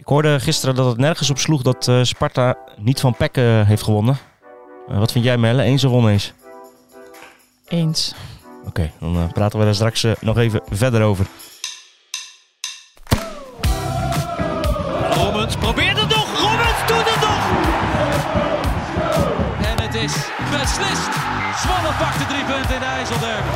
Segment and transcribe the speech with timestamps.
[0.00, 3.66] Ik hoorde gisteren dat het nergens op sloeg dat eh, Sparta niet van Peck eh,
[3.66, 4.18] heeft gewonnen.
[4.88, 5.62] Eh, wat vind jij Melle?
[5.62, 6.32] Eens of oneens?
[7.68, 8.14] Eens.
[8.66, 11.26] Oké, dan praten we daar straks nog even verder over.
[15.10, 16.40] Robbins probeert het nog.
[16.40, 17.42] Robbins doet het nog.
[19.68, 20.14] En het is
[20.50, 21.12] beslist.
[21.62, 23.48] Zwolle pakt de drie punten in de IJsselderby.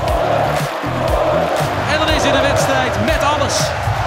[1.92, 3.58] En dan is in de wedstrijd met alles.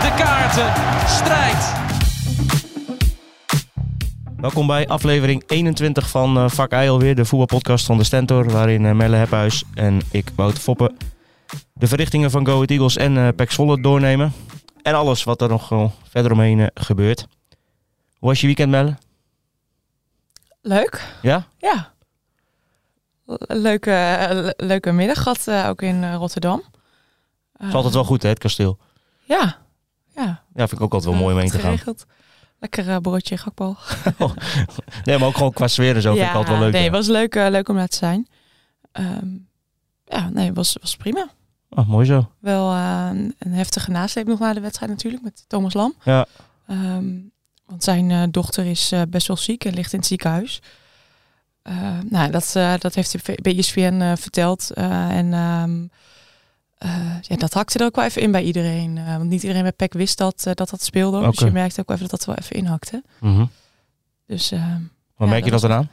[0.01, 0.73] De kaarten,
[1.07, 1.86] strijd.
[4.47, 8.85] Welkom bij aflevering 21 van eh, Vak I alweer, de voetbalpodcast van de Stentor, waarin
[8.85, 10.97] eh, Melle Hephuis en ik, Wouter Foppen,
[11.73, 14.33] de verrichtingen van Go Ahead Eagles en eh Pek Zwolle doornemen.
[14.81, 17.27] En alles wat er nog verder omheen gebeurt.
[18.17, 18.97] Hoe was je weekend, Melle?
[20.61, 21.17] Leuk.
[21.21, 21.47] Ja?
[21.57, 21.93] Ja.
[23.47, 23.89] Leuke,
[24.31, 26.63] le- leuke middag gehad, eh, ook in Rotterdam.
[27.57, 28.77] Het is altijd wel goed, hè, het kasteel.
[29.23, 29.57] Ja.
[30.15, 30.43] Ja.
[30.53, 31.71] Ja, vind ik ook altijd wel mooi om heen te gaan.
[31.71, 32.05] Geregeld.
[32.59, 33.77] Lekker eh, broodje gakbal.
[35.03, 36.73] Nee, maar ook gewoon qua sfeer en zo vind ik altijd wel leuk.
[36.73, 38.27] Nee, het was leuk, eh, leuk om daar te zijn.
[38.91, 39.27] Ehm,
[40.05, 41.27] ja, nee, het was, was prima.
[41.69, 42.31] Oh, mooi zo.
[42.39, 45.93] Wel eh, een, heftige nasleep nog na de wedstrijd natuurlijk met Thomas Lam.
[46.03, 46.25] Ja.
[46.67, 47.05] Ehm,
[47.65, 50.61] want zijn dochter is best wel ziek en ligt in het ziekenhuis.
[51.67, 54.71] Eh, nou, dat, dat heeft ESPN eh, verteld.
[54.71, 55.85] En ehm,
[56.77, 58.97] eh, ja, dat hakte er ook wel even in bij iedereen.
[58.97, 61.25] Eh, want niet iedereen bij PEC wist dat eh, dat, dat speelde.
[61.29, 63.03] Dus je merkte ook wel even dat dat wel even inhakte.
[63.19, 63.45] Mhm.
[64.27, 65.89] Dus Ja, merk je dat dat dan aan?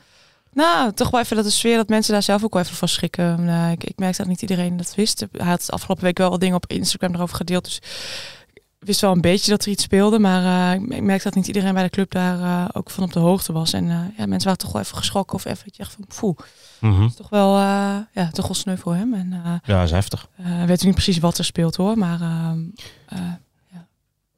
[0.53, 2.89] nou, toch wel even dat de sfeer dat mensen daar zelf ook wel even van
[2.89, 3.45] schrikken.
[3.45, 5.27] Nou, ik, ik merkte dat niet iedereen dat wist.
[5.33, 7.65] Hij had afgelopen week wel wat dingen op Instagram erover gedeeld.
[7.65, 7.81] Dus
[8.85, 10.19] wist wel een beetje dat er iets speelde.
[10.19, 13.13] Maar eh, ik- merkte dat niet iedereen bij de club daar eh, ook van op
[13.13, 13.73] de hoogte was.
[13.73, 16.37] En eh, ja, mensen waren toch wel even geschrokken of even je echt van poeh.
[16.81, 17.09] Mhm.
[17.09, 17.57] Toch wel,
[18.13, 19.15] ja, toch wel sneu voor hem.
[19.15, 20.29] En Ja, is heftig.
[20.67, 21.99] weet u niet precies wat er speelt hoor.
[21.99, 23.19] Maar eh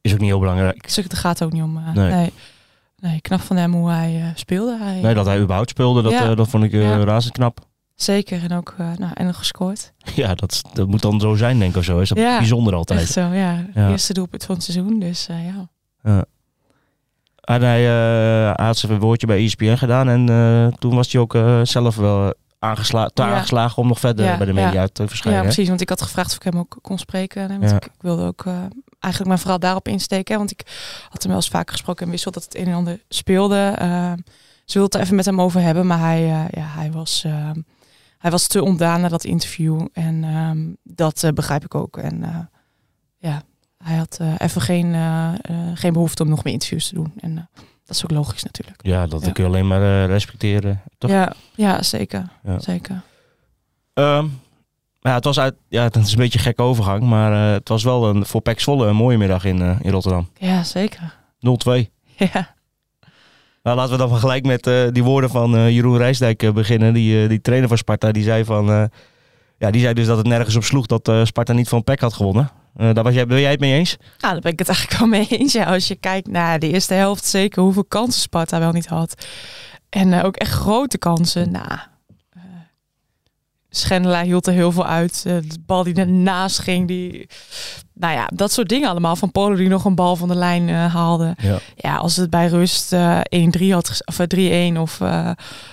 [0.01, 0.83] Is ook niet heel belangrijk.
[0.83, 1.81] dus het gaat ook niet om.
[1.95, 2.11] Nee.
[2.11, 2.33] nee.
[2.99, 3.21] nee.
[3.21, 4.79] knap van hem hoe hij speelde.
[4.79, 6.35] Hij, Nee, dat hij überhaupt speelde, dat, Ja.
[6.35, 7.05] dat vond ik Ja.
[7.05, 7.67] razend knap.
[7.97, 8.43] Zeker.
[8.43, 9.93] En ook eh, nou, en nog gescoord.
[10.15, 11.77] Ja, dat, dat moet dan zo zijn, denk ik.
[11.77, 11.99] Of zo.
[11.99, 12.39] Is dat Ja.
[12.39, 13.01] bijzonder altijd.
[13.01, 13.65] Echt zo, ja.
[13.75, 13.89] Ja.
[13.91, 15.69] Eerste doelpunt van het seizoen, dus eh, ja.
[17.41, 20.09] En hij, hij had zijn woordje bij ESPN gedaan.
[20.09, 20.27] En
[20.79, 23.25] toen was hij ook zelf wel aangesla Ja.
[23.35, 24.87] aangeslagen om nog verder Ja, bij de media ja.
[24.87, 25.41] te Ja, verschijnen.
[25.41, 25.47] hè?
[25.47, 27.49] precies, want ik had gevraagd of ik hem ook kon spreken.
[27.49, 27.77] Want Ja.
[27.77, 28.45] ik, ik wilde ook
[28.99, 30.33] eigenlijk mijn vooral daarop insteken.
[30.33, 30.63] hè, Want ik
[31.09, 33.73] had hem wel eens vaker gesproken en wist wel dat het een en ander speelde.
[34.65, 36.21] Ze wilde het er even met hem over hebben, maar hij,
[36.51, 37.51] ja, hij, was, eh,
[38.19, 39.87] hij was te ontdaan na dat interview.
[39.93, 41.97] En ehm, dat eh, begrijp ik ook.
[41.97, 42.39] En eh,
[43.19, 43.43] ja,
[43.85, 44.95] hij had eh, even geen,
[45.75, 47.13] geen behoefte om nog meer interviews te doen.
[47.21, 47.49] En
[47.85, 48.79] dat is ook logisch natuurlijk.
[48.87, 49.33] Ja, dat Ja.
[49.33, 50.83] kun je alleen maar respecteren.
[50.99, 51.11] Toch?
[51.11, 52.29] Ja, ja, zeker.
[52.43, 52.59] Ja.
[52.59, 53.03] zeker.
[53.95, 54.27] Ehm,
[55.01, 57.03] ja, het was uit, ja, het is een beetje een gekke overgang.
[57.03, 60.29] Maar het was wel een, voor Pek Zwolle een mooie middag in, in Rotterdam.
[60.29, 60.31] 0-2.
[60.39, 61.15] Ja, zeker.
[62.33, 62.55] Ja.
[63.67, 66.95] Nou, laten we dan gelijk met eh, die woorden van eh, Jeroen Rijsdijk eh, beginnen.
[66.95, 68.91] Die, die trainer van Sparta, die zei van...
[69.59, 72.13] ja, die zei dus dat het nergens op sloeg dat Sparta niet van Pek had
[72.13, 72.51] gewonnen.
[72.75, 73.97] Daar was jij, ben jij het mee eens?
[74.19, 75.53] Nou, daar ben ik het eigenlijk wel mee eens.
[75.53, 79.27] Ja, als je kijkt naar de eerste helft, zeker hoeveel kansen Sparta wel niet had.
[79.89, 81.51] En ook echt grote kansen.
[81.51, 81.79] Nou,
[83.77, 85.23] eh, Schendelaar hield er heel veel uit.
[85.27, 87.29] Eh, de bal die ernaast ging, die...
[87.99, 89.17] Nou ja, dat soort dingen allemaal.
[89.17, 91.35] Van Polo die nog een bal van de lijn eh, haalde.
[91.43, 91.59] Ja.
[91.77, 93.21] Ja, als het bij rust eh
[93.61, 95.31] 1-3 had ges- of eh, 3-1 of, eh,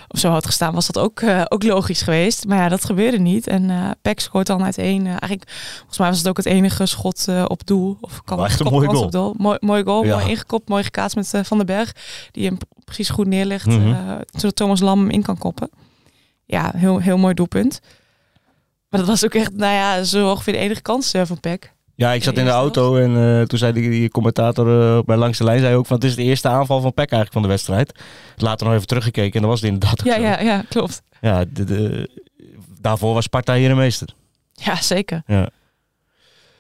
[0.08, 2.46] of zo had gestaan, was dat ook, eh, ook logisch geweest.
[2.47, 3.47] Maar ja, dat gebeurde niet.
[3.47, 5.02] En eh Peck scoort dan uit één.
[5.06, 7.97] eh, eigenlijk, volgens mij was het ook het enige schot eh, op doel.
[8.02, 9.03] Of kan echt een mooie goal.
[9.03, 9.34] Op doel.
[9.38, 10.16] Mooi, mooi goal, Ja.
[10.18, 11.91] mooi ingekopt, mooi gekaatst met eh, Van den Berg.
[12.31, 15.70] Die hem precies goed neerlegt, eh, zodat Thomas Lam hem in kan koppen.
[16.46, 17.80] Ja, heel, heel mooi doelpunt.
[18.90, 21.74] Maar dat was ook echt, nou ja, zo ongeveer de enige kans eh, van Peck.
[21.96, 25.16] Ja, ik zat in de auto en eh, toen zei die, die commentator eh, bij
[25.18, 27.42] Langs de Lijn zei ook van het is de eerste aanval van Peck eigenlijk van
[27.42, 28.00] de wedstrijd.
[28.38, 30.22] Later nog even teruggekeken en dat was het inderdaad ook Ja, zo.
[30.22, 31.02] ja, ja, klopt.
[31.22, 32.22] Ja, de, de-
[32.80, 34.08] daarvoor was Sparta hier de meester.
[34.53, 35.24] Ja, zeker.
[35.28, 35.50] Ja.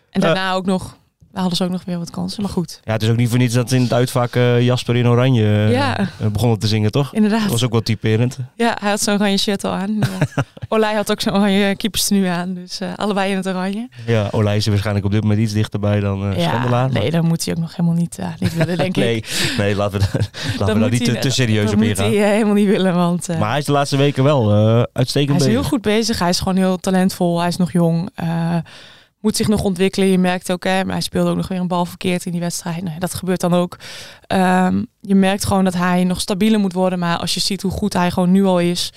[0.09, 0.97] En daarna ook nog,
[1.33, 2.41] we hadden ze ook nog weer wat kansen.
[2.41, 4.95] Maar goed, ja, het is ook niet voor niets dat in het uitvak eh, Jasper
[4.95, 5.97] in oranje eh, Ja.
[5.99, 7.13] eh, begonnen te zingen, toch?
[7.13, 7.41] inderdaad.
[7.41, 8.37] Dat was ook wel typerend.
[8.55, 9.99] Ja, hij had zo'n oranje shirt al aan.
[10.69, 12.53] Olij had ook zo'n oranje keeperstenu aan.
[12.53, 13.89] Dus eh, allebei in het oranje.
[14.05, 17.25] Ja, Olij is er waarschijnlijk op dit moment iets dichterbij dan uh, ja, nee, dan
[17.25, 19.03] moet hij ook nog helemaal niet, eh, niet willen, denk ik.
[19.03, 19.23] nee,
[19.57, 20.05] nee, laten we,
[20.59, 22.05] laten we daar niet te, hij- te serieus dat op moet ingaan.
[22.05, 24.83] hij eh, helemaal niet willen, want eh, Maar hij is de laatste weken wel eh,
[24.93, 25.59] uitstekend hij is bezig.
[25.61, 26.19] heel goed bezig.
[26.19, 27.39] Hij is gewoon heel talentvol.
[27.39, 28.09] Hij is nog jong.
[29.23, 30.07] Eh, moet zich nog ontwikkelen.
[30.07, 32.41] Je merkt ook, hè, maar hij speelde ook nog weer een bal verkeerd in die
[32.41, 32.83] wedstrijd.
[32.83, 33.77] Nee, dat gebeurt dan ook.
[34.27, 36.99] Ehm, je merkt gewoon dat hij nog stabieler moet worden.
[36.99, 38.93] Maar als je ziet hoe goed hij gewoon nu al is,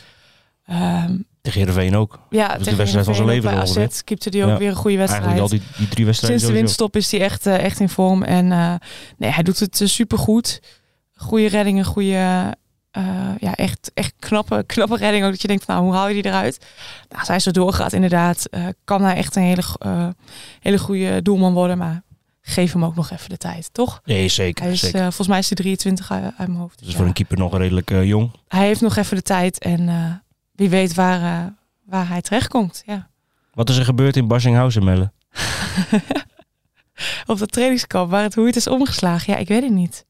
[0.66, 2.18] ehm, Tegen Heerenveen ook.
[2.30, 3.60] Ja, de tegen wedstrijd van zijn leven bij.
[3.60, 4.58] AZ keepte die ook Ja.
[4.58, 5.24] weer een goede wedstrijd.
[5.26, 7.88] Eigenlijk al die, die drie wedstrijden Sinds de winststop is hij echt, eh, echt in
[7.88, 8.22] vorm.
[8.22, 8.74] En eh,
[9.16, 10.60] nee, hij doet het super supergoed.
[11.14, 12.54] Goede reddingen, goede...
[12.96, 15.24] eh, ja, echt, echt knappe, knappe redding.
[15.24, 16.58] Ook dat je denkt, van, nou, hoe haal je die eruit?
[17.08, 20.08] Nou, als hij zo doorgaat, inderdaad, eh, kan hij echt een hele, eh,
[20.60, 21.78] hele goede doelman worden.
[21.78, 22.02] Maar
[22.42, 24.00] geef hem ook nog even de tijd, toch?
[24.04, 24.64] Nee, zeker.
[24.64, 25.00] Hij is, zeker.
[25.00, 26.78] volgens mij is hij 23 uit, uit mijn hoofd.
[26.78, 26.96] dus Ja.
[26.96, 28.30] voor een keeper nog redelijk jong.
[28.48, 30.22] Hij heeft nog even de tijd en
[30.52, 31.52] wie weet waar,
[31.84, 32.82] waar hij terechtkomt.
[32.86, 33.08] Ja.
[33.52, 35.12] Wat is er gebeurd in Barsinghausen, Melle?
[37.26, 39.32] Op dat trainingskamp, waar het, hoe het is omgeslagen.
[39.32, 40.04] Ja, ik weet het niet.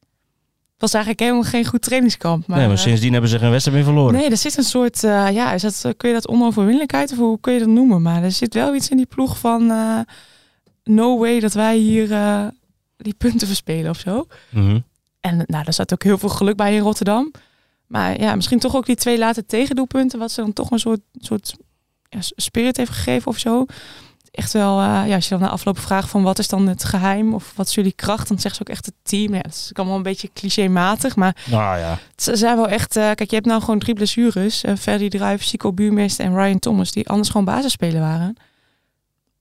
[0.77, 2.47] Het was eigenlijk helemaal geen goed trainingskamp.
[2.47, 4.13] Maar, nee, maar eh, sindsdien hebben ze geen wedstrijd meer verloren.
[4.13, 7.39] Nee, er zit een soort, eh, ja, is dat, kun je dat onoverwinnelijkheid of hoe
[7.39, 8.01] kun je dat noemen?
[8.01, 9.99] Maar er zit wel iets in die ploeg van eh,
[10.83, 12.47] no way dat wij hier eh,
[12.97, 14.27] die punten verspelen of zo.
[14.49, 14.79] Mhm.
[15.19, 17.31] En nou, daar zat ook heel veel geluk bij in Rotterdam.
[17.87, 20.99] Maar ja, misschien toch ook die twee late tegendoelpunten, wat ze dan toch een soort,
[21.13, 21.55] soort
[22.09, 23.65] ja, spirit heeft gegeven of zo.
[24.37, 26.83] Echt wel, eh, ja, als je dan na afloop vraagt van wat is dan het
[26.83, 29.33] geheim of wat is jullie kracht, dan zeggen ze ook echt het team.
[29.33, 31.97] Ja, dat is allemaal een beetje clichématig, maar Nou ja.
[32.15, 34.63] ze zijn wel echt, eh, kijk, je hebt nou gewoon drie blessures.
[34.63, 38.35] Uh, Ferdy Druijf, Chico Buurmester en Ryan Thomas, die anders gewoon basisspeler waren.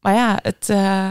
[0.01, 1.11] Maar ja, het, eh,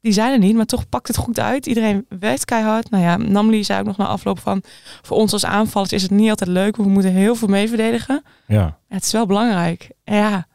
[0.00, 1.66] die zijn er niet, maar toch pakt het goed uit.
[1.66, 2.90] Iedereen werkt keihard.
[2.90, 4.62] Nou ja, Namli zei ook nog na afloop van,
[5.02, 6.76] voor ons als aanvallers is het niet altijd leuk.
[6.76, 8.22] We moeten heel veel mee verdedigen.
[8.46, 8.78] ja.
[8.88, 9.90] Ja, het is wel belangrijk.
[10.04, 10.46] Ja,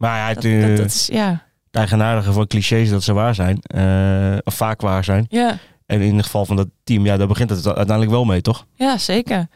[0.00, 1.28] Maar ja, dat, het, dat, dat is, ja.
[1.66, 3.58] het eigenaardige van clichés dat ze waar zijn.
[3.62, 5.26] eh, of vaak waar zijn.
[5.28, 8.40] Ja, En in het geval van dat team, ja, daar begint het uiteindelijk wel mee,
[8.40, 8.66] toch?
[8.74, 9.48] ja, zeker.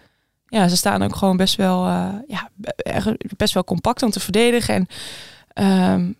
[0.47, 2.49] Ja, ze staan ook gewoon best wel, eh, ja,
[3.37, 4.75] best wel compact om te verdedigen.
[4.75, 4.87] En
[5.49, 6.13] ehm,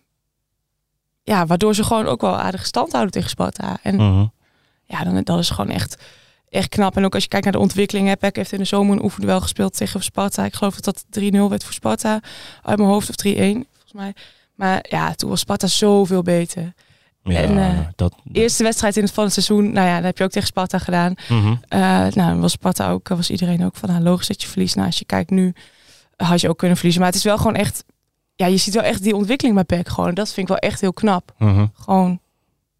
[1.23, 3.77] ja, waardoor ze gewoon ook wel aardig stand houden tegen Sparta.
[3.83, 4.25] En Mhm.
[4.85, 6.03] ja, dan, dat is gewoon echt,
[6.49, 6.97] echt knap.
[6.97, 8.07] En ook als je kijkt naar de ontwikkeling.
[8.07, 10.45] Hè, Peck heeft in de zomer een oefenduel gespeeld tegen Sparta.
[10.45, 12.19] Ik geloof dat dat 3-0 werd voor Sparta.
[12.61, 14.13] Uit mijn hoofd of 3-1, volgens mij.
[14.55, 16.73] Maar ja, toen was Sparta zoveel beter.
[17.23, 18.15] Ja, En, eh, dat...
[18.31, 19.71] Eerste wedstrijd in het van het seizoen.
[19.71, 21.13] Nou ja, dat heb je ook tegen Sparta gedaan.
[21.67, 24.75] Eh, nou, was Sparta ook, was iedereen ook van, nou, logisch dat je verliest.
[24.75, 25.53] Nou, als je kijkt nu,
[26.15, 27.01] had je ook kunnen verliezen.
[27.03, 27.83] Maar het is wel gewoon echt,
[28.35, 30.13] ja, je ziet wel echt die ontwikkeling bij PEC gewoon.
[30.13, 31.33] Dat vind ik wel echt heel knap.
[31.37, 31.65] Mhm.
[31.73, 32.19] Gewoon,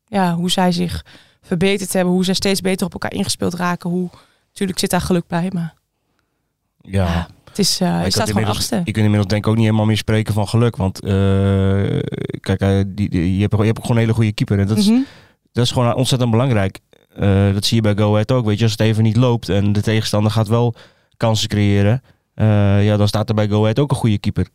[0.07, 1.05] ja, hoe zij zich
[1.41, 3.89] verbeterd hebben, hoe zij steeds beter op elkaar ingespeeld raken.
[3.89, 4.09] Hoe,
[4.47, 5.73] natuurlijk zit daar geluk bij, maar
[6.81, 7.05] Ja.
[7.05, 7.27] ja,
[7.57, 8.75] het is, Ik je staat gewoon achtste.
[8.75, 10.75] Je kunt inmiddels denk ik ook niet helemaal meer spreken van geluk.
[10.75, 11.11] Want eh,
[12.39, 14.59] kijk, eh, die, die- je, hebt, je hebt ook gewoon een hele goede keeper.
[14.59, 14.99] En dat is, Mhm.
[15.51, 16.79] dat is gewoon ontzettend belangrijk.
[17.15, 18.45] Eh, dat zie je bij Go Ahead ook.
[18.45, 20.75] Weet je, als het even niet loopt en de tegenstander gaat wel
[21.17, 22.01] kansen creëren.
[22.83, 24.47] ja, dan staat er bij Go Ahead ook een goede keeper.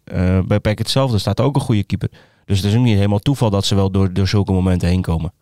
[0.47, 2.09] Bij PEC hetzelfde staat er ook een goede keeper.
[2.45, 5.01] Dus het is ook niet helemaal toeval dat ze wel door, door zulke momenten heen
[5.03, 5.33] komen.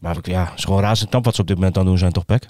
[0.00, 2.12] Maar ja, het is gewoon razend knap wat ze op dit moment aan doen zijn,
[2.12, 2.46] toch PEC?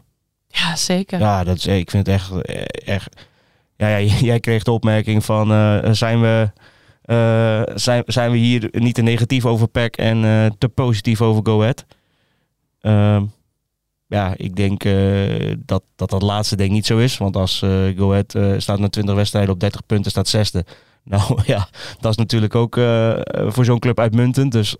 [0.48, 1.18] Ja, zeker.
[1.18, 2.42] Ja, dat is, ik vind het echt,
[2.84, 3.26] echt.
[3.78, 3.98] Ja,
[4.30, 6.50] jij kreeg de opmerking van eh, zijn we.
[7.02, 11.42] eh, zijn, zijn we hier niet te negatief over PEC en eh, te positief over
[11.44, 11.84] Go Ahead?
[12.80, 13.24] Ehm,
[14.06, 14.82] ja, ik denk
[15.66, 17.18] dat, dat dat laatste ik niet zo is.
[17.18, 17.58] Want als
[17.96, 20.64] Go Ahead eh, staat na 20 wedstrijden op 30 punten, staat zesde.
[21.04, 21.68] Nou ja,
[22.00, 22.74] dat is natuurlijk ook
[23.46, 24.52] voor zo'n club uitmuntend.
[24.52, 24.78] Dus ik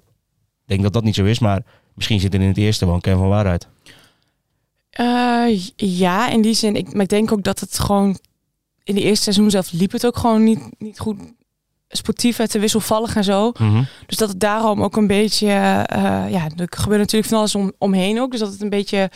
[0.64, 1.38] denk dat dat niet zo is.
[1.38, 1.62] Maar
[1.94, 3.68] misschien zit er in het eerste wel een van waarheid.
[5.76, 6.76] Ja, in die zin.
[6.76, 8.18] Ik, maar ik denk ook dat het gewoon
[8.88, 11.16] in de eerste seizoen zelf liep het ook gewoon niet, niet goed.
[11.88, 13.52] Sportief werd te wisselvallig en zo.
[13.58, 13.82] Mhm.
[14.06, 17.72] Dus dat het daarom ook een beetje, eh, ja, er gebeurt natuurlijk van alles om,
[17.78, 18.30] omheen ook.
[18.30, 19.10] Dus dat het een beetje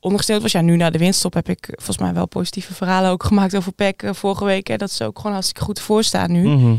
[0.00, 0.52] ondergesteld was.
[0.52, 3.72] Ja, nu na de winststop heb ik volgens mij wel positieve verhalen ook gemaakt over
[3.72, 4.66] PEC eh, vorige week.
[4.66, 6.48] Hè, dat ze ook gewoon hartstikke goed voor staan nu.
[6.48, 6.74] Mhm.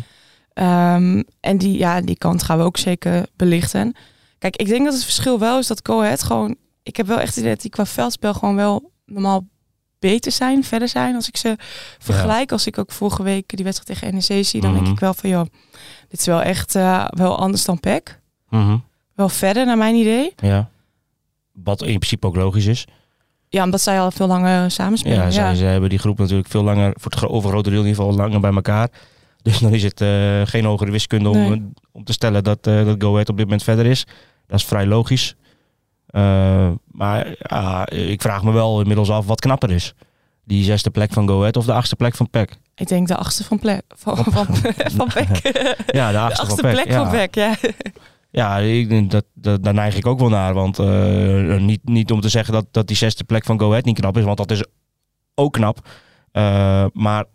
[0.54, 3.96] Ehm, en die, ja, die kant gaan we ook zeker belichten.
[4.40, 6.56] Kijk, ik denk dat het verschil wel is dat Go Ahead gewoon...
[6.84, 9.48] Ik heb wel echt het idee dat die qua veldspel gewoon wel normaal
[10.00, 11.16] beter zijn, verder zijn.
[11.16, 11.56] Als ik ze
[12.00, 14.84] vergelijk, als ik ook vorige week die wedstrijd tegen NEC zie, dan Mhm.
[14.84, 15.46] denk ik wel van, joh,
[16.10, 18.20] dit is wel echt eh, wel anders dan PEC.
[18.50, 18.78] Mhm.
[19.16, 20.34] Wel verder, naar mijn idee.
[20.36, 20.70] Ja.
[21.54, 22.86] Wat in principe ook logisch is.
[23.50, 25.18] Ja, omdat zij al veel langer samenspelen.
[25.18, 27.80] Ja, Ja, zij, ze hebben die groep natuurlijk veel langer, voor het gro- overgrote deel
[27.82, 28.90] in ieder geval langer bij elkaar.
[29.42, 31.72] Dus dan is het eh, geen hogere wiskunde om, Nee.
[31.92, 34.06] om te stellen dat, eh dat Go Ahead op dit moment verder is.
[34.48, 35.36] Dat is vrij logisch.
[36.10, 39.94] Eh, maar ja, ik vraag me wel inmiddels af wat knapper is.
[40.44, 42.58] Die zesde plek van Go Ahead of de achtste plek van PEC?
[42.76, 45.28] Ik denk de achtste van, plek, van, van, van PEC.
[46.00, 46.72] Ja, de De achtste, van PEC.
[46.72, 47.04] plek ja.
[47.04, 47.56] van PEC, ja.
[48.32, 50.54] Ja, ik, denk dat, dat, daar neig ik ook wel naar.
[50.54, 53.86] Want eh, niet, niet om te zeggen dat, dat die zesde plek van Go Ahead
[53.86, 54.24] niet knap is.
[54.24, 54.64] Want dat is
[55.36, 55.88] ook knap.
[56.32, 57.26] Eh, maar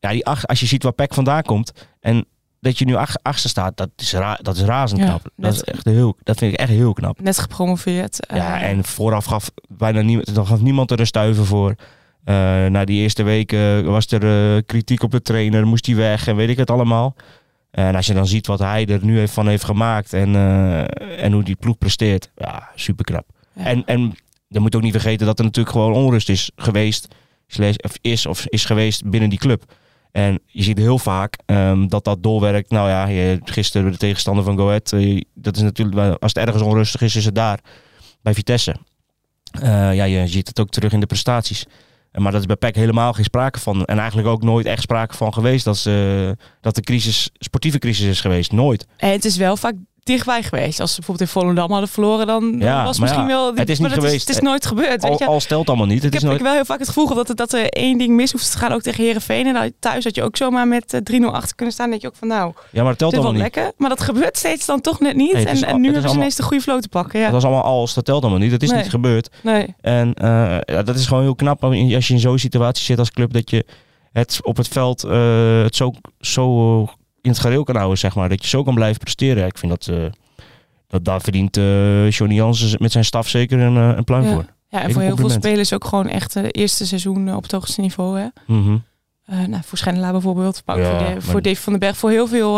[0.00, 1.72] ja, die acht, als je ziet waar PEC vandaan komt.
[2.00, 2.26] En
[2.60, 3.76] dat je nu ach, achtste staat.
[3.76, 5.28] Dat is, ra, dat is razend Ja, knap.
[5.36, 7.20] Dat, is echt heel, dat vind ik echt heel knap.
[7.20, 8.26] Net gepromoveerd.
[8.34, 11.74] Ja, eh, en vooraf gaf bijna niemand, er gaf niemand er een stuiver voor.
[12.24, 12.34] Eh,
[12.66, 16.36] na die eerste weken was er eh, kritiek op de trainer, moest hij weg en
[16.36, 17.14] weet ik het allemaal.
[17.70, 20.34] En als je dan ziet wat hij er nu heeft van heeft gemaakt en,
[21.18, 23.24] en hoe die ploeg presteert, ja, super knap.
[23.52, 23.64] Ja.
[23.64, 24.14] En, en
[24.48, 27.14] je moet ook niet vergeten dat er natuurlijk gewoon onrust is geweest,
[27.46, 29.64] slash- of is of is geweest binnen die club.
[30.12, 32.70] En je ziet heel vaak ehm, dat dat doorwerkt.
[32.70, 36.62] Nou ja, gisteren de tegenstander van Go Ahead, eh, dat is natuurlijk, als het ergens
[36.62, 37.60] onrustig is, is het daar,
[38.22, 38.76] bij Vitesse.
[39.50, 41.64] Eh, ja, je ziet het ook terug in de prestaties.
[42.12, 43.84] Eh, Maar dat is bij PEC helemaal geen sprake van.
[43.84, 48.06] En eigenlijk ook nooit echt sprake van geweest dat, ze, dat de crisis, sportieve crisis
[48.06, 48.52] is geweest.
[48.52, 48.86] Nooit.
[48.96, 50.80] En het is wel vaak dichtbij geweest.
[50.80, 53.54] Als ze bijvoorbeeld in Volendam hadden verloren, dan dan Ja, was misschien ja, wel...
[53.54, 54.28] het is niet dat geweest.
[54.28, 55.26] het is nooit gebeurd, weet Al, je.
[55.26, 56.02] al stelt allemaal niet.
[56.02, 57.68] Het ik is heb, nooit, ik wel heel vaak het gevoel dat, er- dat er
[57.68, 59.46] één ding mis hoeft te gaan, ook tegen Herenveen.
[59.46, 61.90] En dan thuis had je ook zomaar met eh, 3-0 achter kunnen staan.
[61.90, 63.54] denk je ook van, nou, ja, maar het telt is wel allemaal niet.
[63.54, 63.72] lekker.
[63.76, 65.32] Maar dat gebeurt steeds dan toch net niet.
[65.32, 66.80] Nee, het en, al- en nu het is hebben ze allemaal- ineens de goede flow
[66.80, 67.20] te pakken.
[67.20, 67.26] Ja.
[67.30, 68.50] Dat is allemaal als, dat telt allemaal niet.
[68.50, 68.78] Dat is Nee.
[68.82, 69.28] niet gebeurd.
[69.42, 69.74] Nee.
[69.80, 71.74] En eh, ja, dat is gewoon heel knap als
[72.06, 73.32] je in zo'n situatie zit als club.
[73.32, 73.64] Dat je
[74.12, 76.88] het op het veld eh, het zo, zo
[77.22, 78.28] in het gareel kan houden, zeg maar.
[78.28, 79.46] Dat je zo kan blijven presteren.
[79.46, 80.04] Ik vind dat, eh,
[80.86, 84.32] dat daar verdient eh Johnny Jansen met zijn staf zeker een, eh, een pluim Ja.
[84.32, 84.44] voor.
[84.68, 87.80] Ja, en voor heel veel spelers ook gewoon echt het eerste seizoen op het hoogste
[87.80, 88.18] niveau.
[88.18, 88.26] Hè?
[88.46, 88.76] Mhm.
[89.24, 90.62] Eh, nou, voor Schendelaar bijvoorbeeld.
[90.64, 91.96] Maar Ja, voor, de, maar- voor Dave van den Berg.
[91.96, 92.54] Voor heel veel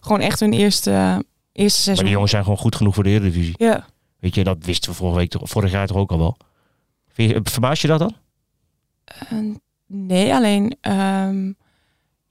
[0.00, 2.04] gewoon echt hun eerste, eerste Maar seizoen.
[2.04, 3.54] die jongens zijn gewoon goed genoeg voor de Eredivisie.
[3.56, 3.86] Ja.
[4.18, 6.36] Weet je, dat wisten we vorige week, vorig jaar toch ook al wel.
[7.42, 8.14] Verbaas je dat dan?
[9.86, 11.52] Nee, alleen ehm,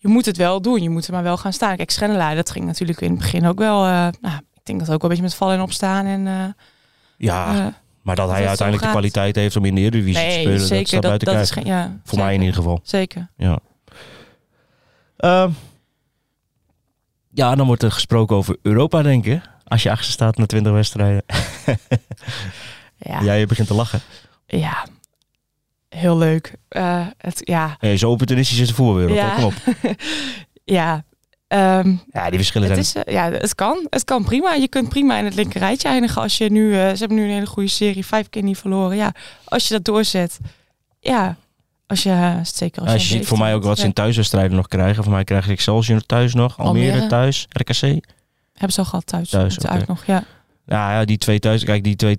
[0.08, 0.82] je moet het wel doen.
[0.82, 1.76] Je moet er maar wel gaan staan.
[1.76, 3.86] Kijk, Schendelaar, dat ging natuurlijk in het begin ook wel...
[3.86, 6.06] eh, nou, ik denk dat ook wel een beetje met vallen en opstaan.
[6.06, 6.44] En, eh,
[7.18, 10.28] Ja, eh, maar dat hij dat uiteindelijk de kwaliteit heeft om in de Eredivisie te
[10.28, 10.88] nee, spelen, dat zeker.
[10.88, 11.66] staat Dat, buiten dat, is geen...
[11.66, 12.80] Ja, Voor mij in ieder geval.
[12.84, 13.30] Zeker.
[13.38, 13.60] Ja.
[15.18, 15.52] Ehm,
[17.30, 19.42] ja, dan wordt er gesproken over Europa, denk ik.
[19.64, 21.24] Als je achter staat na 20 wedstrijden.
[21.66, 21.76] Ja,
[23.20, 23.24] ja.
[23.24, 24.02] Jij begint te lachen.
[25.90, 26.54] Heel leuk.
[26.68, 29.18] Eh, het, ja, Hey, zo opportunistisch is de voetbalwereld.
[29.18, 29.36] Ja.
[29.36, 29.54] Kom op.
[30.78, 31.04] ja.
[31.48, 33.06] Ehm, Ja, die verschillen het, zijn...
[33.06, 33.88] is, eh, ja, het kan.
[33.90, 34.54] Het kan prima.
[34.54, 36.74] Je kunt prima in het linker rijtje eindigen als je nu...
[36.74, 38.98] eh, ze hebben nu een hele goede serie, vijf keer niet verloren.
[38.98, 39.14] Ja,
[39.44, 40.40] als je dat doorzet.
[41.00, 41.36] Ja,
[41.88, 42.40] als je...
[42.44, 45.04] Zeker als, Als je ziet voor mij ook wat ze in thuiswedstrijden nog krijgen.
[45.04, 46.58] Voor mij krijgen ze Excelsior thuis nog.
[46.60, 47.08] Almere, Almere.
[47.10, 47.46] thuis.
[47.50, 47.82] RKC.
[47.82, 49.30] Hebben ze al gehad thuis.
[49.30, 50.24] Thuis, uit nog, ja.
[50.66, 51.64] Nou ja, die twee thuis.
[51.64, 52.18] Kijk, die twee...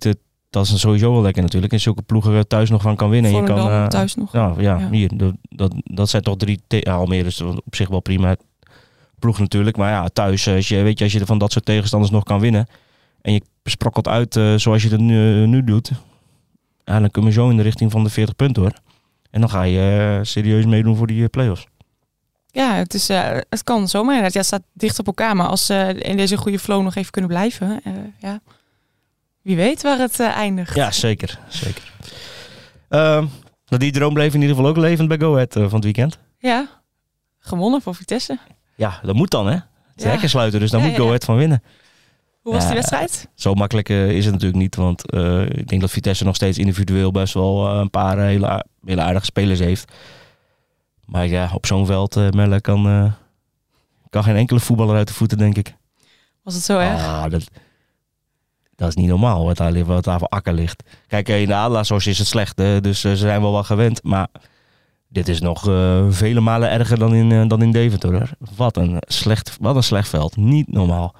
[0.50, 1.72] Dat is sowieso wel lekker natuurlijk.
[1.72, 3.30] En zulke ploegen thuis nog van kan winnen.
[3.30, 4.32] En je kan, eh, thuis nog.
[4.32, 4.90] Nou ja, Ja.
[4.90, 5.16] hier.
[5.16, 6.60] Dat, dat, dat zijn toch drie...
[6.66, 8.36] Ja, Almere is op zich wel prima
[9.18, 9.76] ploeg natuurlijk.
[9.76, 12.22] Maar ja, thuis, eh, als je, weet je, als je van dat soort tegenstanders nog
[12.22, 12.66] kan winnen.
[13.22, 15.90] En je sprokkelt uit eh, zoals je het nu, nu doet.
[16.84, 18.72] Ja, dan kun je zo in de richting van de 40 punten hoor.
[19.30, 21.66] En dan ga je serieus meedoen voor die play-offs.
[22.46, 23.08] Ja, het, is,
[23.48, 24.32] het kan zomaar inderdaad.
[24.32, 25.36] Ja, het staat dicht op elkaar.
[25.36, 27.80] Maar als ze in deze goede flow nog even kunnen blijven...
[28.18, 28.40] ja,
[29.48, 30.74] wie weet waar het eh, eindigt.
[30.74, 31.38] Ja, zeker.
[31.48, 31.92] zeker.
[32.88, 33.26] Ehm,
[33.64, 35.84] dat die droom bleef in ieder geval ook levend bij Go Ahead eh, van het
[35.84, 36.18] weekend.
[36.38, 36.68] Ja,
[37.38, 38.38] gewonnen voor Vitesse.
[38.74, 39.52] Ja, dat moet dan hè.
[39.52, 39.62] Het
[40.02, 40.08] Ja.
[40.08, 41.06] hekken sluiten, dus dan Ja, moet ja, Go.
[41.06, 41.62] Ahead van winnen.
[42.42, 43.28] Hoe was die wedstrijd?
[43.34, 44.76] Zo makkelijk eh, is het natuurlijk niet.
[44.76, 45.02] Want
[45.58, 49.58] ik denk dat Vitesse nog steeds individueel best wel een paar hele, hele aardige spelers
[49.58, 49.92] heeft.
[51.04, 53.14] Maar ja, op zo'n veld, eh Melle, kan,
[54.10, 55.74] kan geen enkele voetballer uit de voeten, denk ik.
[56.42, 57.02] Was het zo erg?
[57.02, 57.44] Ah, dat,
[58.78, 60.82] dat is niet normaal wat daar, wat daar voor akker ligt.
[61.06, 64.02] Kijk, eh, in de Adelaarsoos is het slecht, dus eh, ze zijn wel wat gewend.
[64.02, 64.28] Maar
[65.08, 68.12] dit is nog eh, vele malen erger dan in, dan in Deventer.
[68.12, 68.30] Hoor.
[68.56, 70.36] Wat, een slecht, wat een slecht veld.
[70.36, 71.14] Niet normaal.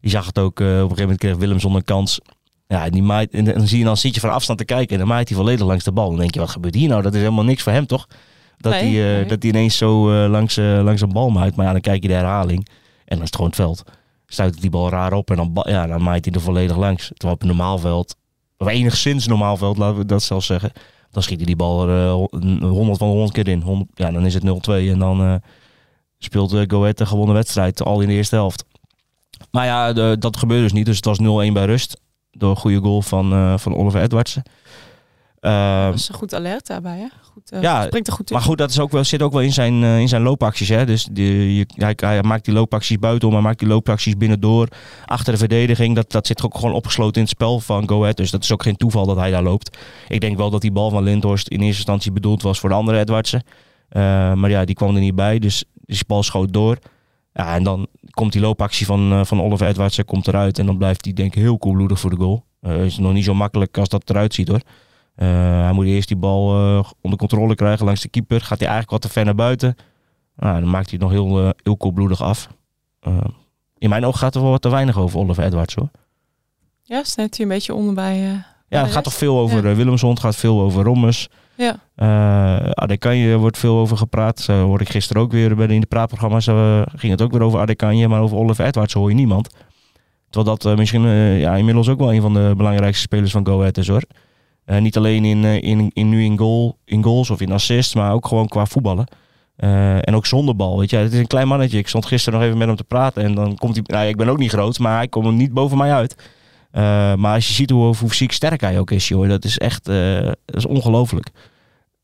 [0.00, 2.20] Je zag het ook, op een gegeven moment kreeg Willemson een kans.
[2.66, 4.98] Ja, die maait, en dan zie je dan zit je van afstand te kijken en
[4.98, 6.08] dan maait hij volledig langs de bal.
[6.08, 7.02] Dan denk je, wat gebeurt hier nou?
[7.02, 8.06] Dat is helemaal niks voor hem, toch?
[8.56, 9.26] Dat Nee, hij nee.
[9.26, 11.56] dat hij ineens zo langs, langs een bal maait.
[11.56, 12.68] Maar ja, dan kijk je de herhaling
[13.04, 13.84] en dan is het gewoon het veld.
[14.32, 17.06] Stuit die bal raar op en dan, ja, dan maait hij er volledig langs.
[17.08, 18.16] Terwijl op een normaal veld,
[18.58, 20.72] of enigszins normaal veld, laten we dat zelfs zeggen.
[21.10, 23.60] Dan schiet hij die bal er eh, hon- 100 van de 100 keer in.
[23.60, 25.34] 100 ja, dan is het 0-2 en dan eh,
[26.18, 28.64] speelt uh, Go Ahead een gewonnen wedstrijd al in de eerste helft.
[29.50, 30.86] Maar ja, dat gebeurde dus niet.
[30.86, 31.22] Dus het was 0-1
[31.52, 32.00] bij rust.
[32.30, 34.42] Door een goede goal van, eh, van Oliver Edwardsen.
[35.40, 37.06] Ehm, Dat is een goed alert daarbij, hè?
[37.32, 38.36] Goed, eh, Ja, springt er goed in.
[38.36, 40.68] maar goed, dat is ook wel, zit ook wel in zijn, eh, in zijn loopacties.
[40.68, 40.86] Hè?
[40.86, 44.68] Dus die, je, hij, hij maakt die loopacties buitenom, hij maakt die loopacties binnendoor.
[45.06, 48.16] Achter de verdediging, dat, dat zit ook gewoon opgesloten in het spel van Go Ahead.
[48.16, 49.78] Dus dat is ook geen toeval dat hij daar loopt.
[50.08, 52.74] Ik denk wel dat die bal van Lindhorst in eerste instantie bedoeld was voor de
[52.74, 53.42] andere Edwardsen.
[53.88, 56.78] Eh, maar ja, die kwam er niet bij, dus, die bal schoot door.
[57.32, 60.58] Ja, en dan komt die loopactie van, van Oliver Edwardsen komt eruit.
[60.58, 62.44] En dan blijft hij denk ik heel koelbloedig voor de goal.
[62.84, 64.60] Is nog niet zo makkelijk als dat eruit ziet hoor.
[65.20, 65.28] Eh,
[65.62, 68.40] hij moet eerst die bal eh, onder controle krijgen langs de keeper.
[68.40, 69.76] Gaat hij eigenlijk wat te ver naar buiten.
[70.36, 72.48] Nou, dan maakt hij het nog heel, eh, heel koelbloedig af.
[73.78, 75.88] In mijn oog gaat er wel wat te weinig over Oliver Edwards hoor.
[76.82, 78.18] Ja, staat hij een beetje onder bij...
[78.68, 80.08] Ja, het gaat toch veel over Ja.
[80.08, 81.28] het gaat veel over Rommers.
[81.54, 81.76] Ja.
[81.96, 84.40] Uh, Adekanje wordt veel over gepraat.
[84.40, 86.46] Zo hoorde ik gisteren ook weer bij de, in de praatprogramma's.
[86.46, 88.08] Uh, ging het ook weer over Adekanje.
[88.08, 89.54] Maar over Oliver Edwards hoor je niemand.
[90.30, 91.02] Terwijl dat misschien
[91.38, 94.02] ja, inmiddels ook wel een van de belangrijkste spelers van Go Ahead is hoor.
[94.78, 98.26] Niet alleen in, in, in, nu in, goal, in goals of in assists, maar ook
[98.26, 99.06] gewoon qua voetballen.
[99.56, 100.78] en ook zonder bal.
[100.78, 100.96] Weet je.
[100.96, 101.78] Het is een klein mannetje.
[101.78, 103.22] Ik stond gisteren nog even met hem te praten.
[103.22, 103.84] En dan komt hij.
[103.86, 106.16] Nou, ik ben ook niet groot, maar hij komt niet boven mij uit.
[107.18, 109.84] maar als je ziet hoe, hoe fysiek sterk hij ook is, joh, dat is echt
[109.84, 111.30] dat is ongelooflijk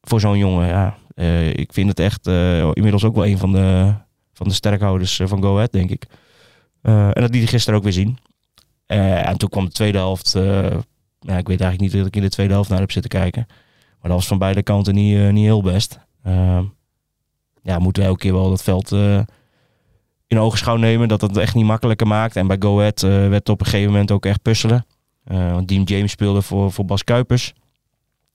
[0.00, 0.96] voor zo'n jongen, ja.
[1.52, 2.26] Ik vind het echt
[2.72, 3.94] inmiddels ook wel een van de,
[4.32, 6.06] van de sterkhouders van Go Ahead, denk ik.
[6.82, 8.18] En dat liet ik gisteren ook weer zien.
[8.86, 10.36] en toen kwam de tweede helft.
[11.26, 13.44] Ja, ik weet eigenlijk niet dat ik in de tweede helft naar heb zitten kijken.
[14.00, 15.98] Maar dat was van beide kanten niet, niet heel best.
[17.62, 18.92] ja, moeten we elke keer wel dat veld
[20.26, 21.08] in ogenschouw nemen.
[21.08, 22.36] Dat het echt niet makkelijker maakt.
[22.36, 24.86] En bij Go Ahead werd het op een gegeven moment ook echt puzzelen.
[25.24, 27.54] want Dean James speelde voor, voor Bas Kuipers.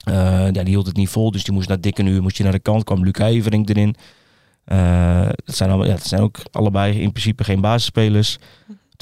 [0.09, 2.43] Uh, ja, die hield het niet vol, dus die moest naar dikke uur, moest je
[2.43, 3.95] naar de kant, kwam Luc Heivering erin.
[4.65, 8.39] Uh, dat, zijn allemaal, ja, dat zijn ook allebei in principe geen basisspelers.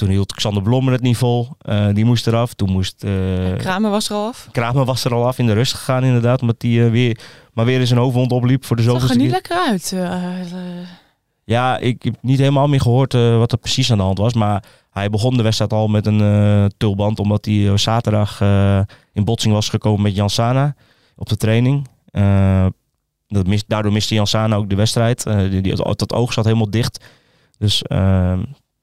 [0.00, 1.48] Toen hield Xander Blommer het niet vol.
[1.62, 2.54] Uh, die moest eraf.
[2.54, 3.04] Toen moest...
[3.56, 4.48] Kramer was er al af.
[4.52, 5.38] Kramer was er al af.
[5.38, 6.40] In de rust gegaan inderdaad.
[6.40, 7.20] Omdat die weer,
[7.52, 9.16] maar weer eens een hoofdwond opliep voor de zoveelste keer.
[9.16, 9.96] Er niet lekker uit.
[11.44, 14.34] Ja, ik heb niet helemaal meer gehoord wat er precies aan de hand was.
[14.34, 17.18] Maar hij begon de wedstrijd al met een tulband.
[17.18, 18.40] Omdat hij zaterdag
[19.12, 20.74] in botsing was gekomen met Jan Sana
[21.16, 21.88] op de training.
[22.12, 22.66] Uh,
[23.28, 25.26] dat mis, daardoor miste Jan Sana ook de wedstrijd.
[25.26, 27.04] Uh, die, die, dat oog zat helemaal dicht.
[27.58, 28.38] Dus uh,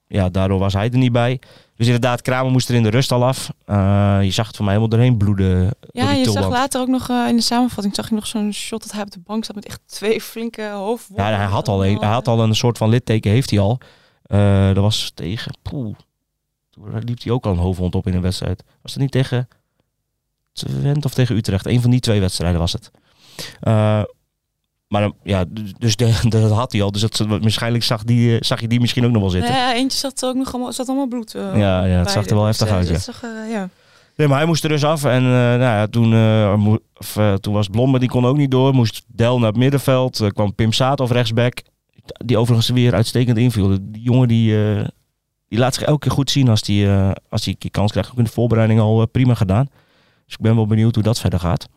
[0.07, 1.39] ja, daardoor was hij er niet bij.
[1.75, 3.49] Dus inderdaad, Kramer moest er in de rust al af.
[4.21, 5.71] je zag het van mij helemaal doorheen bloeden.
[5.91, 8.91] Ja, je zag later ook nog in de samenvatting zag je nog zo'n shot dat
[8.91, 11.25] hij op de bank zat met echt twee flinke hoofdwonden.
[11.25, 13.79] Ja, hij had al een, hij had al een soort van litteken, heeft hij al.
[14.73, 15.57] dat was tegen.
[15.61, 15.95] Poeh,
[16.69, 18.63] toen liep hij ook al een hoofdwond op in een wedstrijd.
[18.81, 19.47] Was dat niet tegen
[20.53, 21.65] Twente of tegen Utrecht.
[21.65, 22.91] Een van die twee wedstrijden was het.
[24.87, 25.45] Maar ja,
[25.77, 26.91] dus de, dat had hij al.
[26.91, 29.53] Dus dat, waarschijnlijk zag, die, eh, zag je die misschien ook nog wel zitten.
[29.53, 31.35] Ja, eentje zat ook nog allemaal, zat allemaal bloed.
[31.35, 32.87] Uh, ja, ja, het zag er wel heftig uit.
[32.87, 32.97] Ja.
[32.97, 33.69] Zag, uh, ja.
[34.15, 35.03] Nee, maar hij moest er dus af.
[35.03, 38.73] En uh, nou ja, toen, of, toen was Blombe, die kon ook niet door.
[38.73, 40.23] Moest Del naar het middenveld.
[40.33, 41.61] kwam Pim Saat of rechtsback.
[42.25, 43.77] Die overigens weer uitstekend inviel.
[43.81, 44.55] Die jongen die,
[45.47, 48.11] die laat zich elke keer goed zien als hij als die kans krijgt.
[48.11, 49.69] Ook in de voorbereiding al prima gedaan.
[50.25, 51.67] Dus ik ben wel benieuwd hoe dat verder gaat.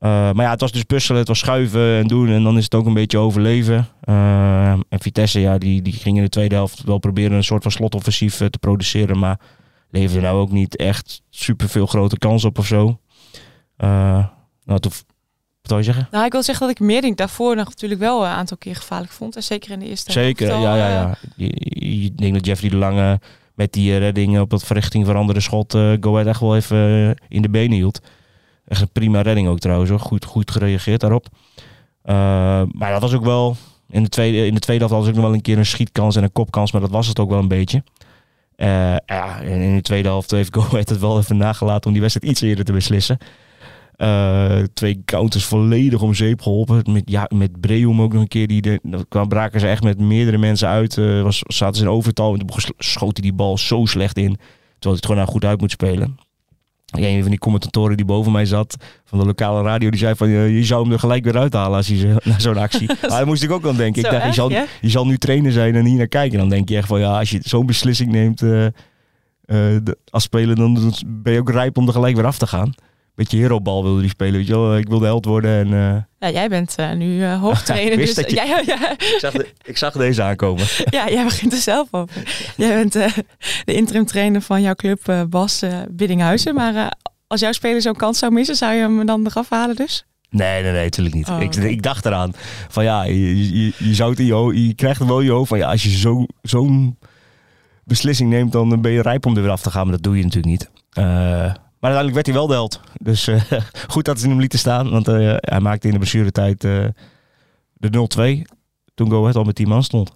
[0.00, 2.28] Uh, maar ja, het was dus puzzelen, het was schuiven en doen.
[2.28, 3.88] En dan is het ook een beetje overleven.
[4.04, 7.62] Uh, en Vitesse, ja, die, die ging in de tweede helft wel proberen een soort
[7.62, 9.18] van slotoffensief uh, te produceren.
[9.18, 9.40] Maar
[9.90, 12.98] leverde nou ook niet echt super veel grote kans op of zo.
[13.76, 14.92] nou, toen,
[15.60, 16.08] wat wil je zeggen?
[16.10, 18.76] Nou, ik wil zeggen dat ik meer denk daarvoor nog natuurlijk wel een aantal keer
[18.76, 19.36] gevaarlijk vond.
[19.36, 21.16] En zeker in de eerste Zeker, ja, ja, ja.
[21.36, 23.20] Je, denk dat Jeffrey de Lange
[23.58, 26.78] met die eh, redding op het verrichting veranderde schot uh, Go Ahead echt wel even
[26.78, 28.00] eh, in de benen hield.
[28.68, 29.90] Echt een prima redding ook trouwens.
[29.90, 30.00] Hoor.
[30.00, 31.26] Goed, goed gereageerd daarop.
[32.72, 33.56] maar dat was ook wel...
[33.90, 36.16] In de tweede, in de tweede helft was ook nog wel een keer een schietkans
[36.16, 36.72] en een kopkans.
[36.72, 37.82] Maar dat was het ook wel een beetje.
[38.56, 42.32] ja, en in de tweede helft heeft Go het wel even nagelaten om die wedstrijd
[42.32, 43.18] iets eerder te beslissen.
[43.98, 46.82] Uh, twee counters volledig om zeep geholpen.
[46.92, 48.46] Met, ja, met Breum ook nog een keer.
[48.46, 50.96] Die de, dan braken ze echt met meerdere mensen uit.
[50.96, 52.32] Uh, was, zaten ze in overtal.
[52.32, 54.36] En toen schoot hij die bal zo slecht in.
[54.72, 56.18] Terwijl het gewoon nou goed uit moet spelen.
[56.96, 60.14] Ja, een van die commentatoren die boven mij zat, van de lokale radio, die zei
[60.14, 62.86] van je zou hem er gelijk weer uithalen als hij naar zo'n actie.
[63.00, 64.04] maar daar moest ik ook aan denken.
[64.04, 66.38] ik dacht, je, zal, je zal nu trainer zijn en hier naar kijken.
[66.38, 69.76] Dan denk je echt van ja, als je zo'n beslissing neemt uh,
[70.10, 72.74] als speler, dan ben je ook rijp om er gelijk weer af te gaan
[73.18, 74.32] beetje hero-bal wilde die spelen.
[74.32, 74.76] Weet je wel?
[74.76, 75.50] Ik wilde held worden.
[75.50, 75.96] En, uh...
[76.18, 77.96] ja, jij bent uh, nu uh, hoofdtrainer.
[78.06, 78.34] dus, je...
[78.34, 78.90] ja, ja, ja.
[78.90, 80.66] Ik, zag de, ik, zag deze aankomen.
[80.90, 82.10] ja, jij begint er zelf op.
[82.56, 82.92] jij bent
[83.64, 86.54] de interim trainer van jouw club Bas Biddinghuizen.
[86.54, 90.06] Maar als jouw speler zo'n kans zou missen, zou je hem dan eraf halen dus?
[90.30, 91.28] Nee, nee, nee, natuurlijk niet.
[91.28, 91.40] Oh.
[91.40, 92.32] Ik, ik, dacht eraan
[92.68, 95.30] van ja, je, je, je, zou het in je, je krijgt hem wel in je
[95.30, 96.68] hoofd van ja, als je zo'n zo
[97.84, 99.82] beslissing neemt, dan ben je rijp om er weer af te gaan.
[99.82, 100.70] Maar dat doe je natuurlijk niet.
[101.80, 102.80] Maar uiteindelijk werd hij wel de held.
[103.00, 103.42] Dus uh,
[103.88, 104.90] goed dat ze hem lieten staan.
[104.90, 106.84] Want uh, hij maakte in de blessuretijd uh,
[107.72, 108.52] de 0-2.
[108.94, 110.12] Toen Go Ahead al met 10 man stond.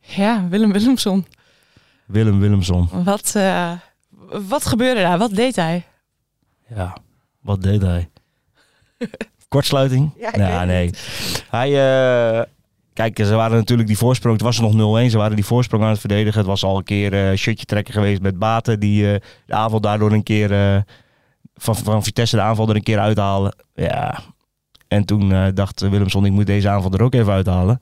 [0.00, 1.26] Ja, Willem Willemson.
[2.06, 2.88] Willem Willemson.
[3.04, 3.36] Wat,
[4.48, 5.18] wat gebeurde daar?
[5.18, 5.84] Wat deed hij?
[6.74, 6.96] Ja,
[7.40, 8.08] wat deed hij?
[9.48, 10.12] Kortsluiting?
[10.18, 10.90] Ja, nou, nee.
[11.50, 11.70] Hij,
[12.92, 14.34] kijk, ze waren natuurlijk die voorsprong.
[14.34, 15.10] Het was er nog 0-1.
[15.10, 16.38] Ze waren die voorsprong aan het verdedigen.
[16.38, 18.80] Het was al een keer uh, shirtje trekken geweest met Baten.
[18.80, 19.14] Die uh,
[19.46, 20.84] de avond daardoor een keer
[21.54, 23.56] van, van Vitesse de aanval er een keer uithalen.
[23.74, 24.20] Ja.
[24.88, 27.80] En toen uh, dacht Willemson, ik moet deze aanval er ook even uithalen.